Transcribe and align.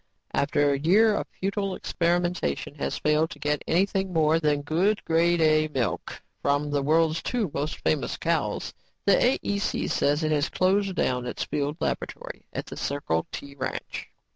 "After 0.33 0.71
a 0.73 0.79
year 0.79 1.13
of 1.13 1.27
futile 1.27 1.75
experimentation 1.75 2.73
has 2.79 2.97
failed 2.97 3.29
to 3.29 3.37
get 3.37 3.61
anything 3.67 4.11
more 4.11 4.39
than 4.39 4.63
good, 4.63 5.05
Grade 5.05 5.41
A 5.41 5.67
milk 5.67 6.23
from 6.41 6.71
the 6.71 6.81
world's 6.81 7.21
two 7.21 7.51
most 7.53 7.75
famous 7.83 8.17
cows, 8.17 8.73
the 9.05 9.11
AEC 9.13 9.91
says 9.91 10.23
it 10.23 10.31
has 10.31 10.49
closed 10.49 10.95
down 10.95 11.27
its 11.27 11.43
field 11.43 11.77
laboratory 11.79 12.47
at 12.51 12.65
the 12.65 12.77
Circle 12.77 13.27
T 13.31 13.53
ranch." 13.53 14.09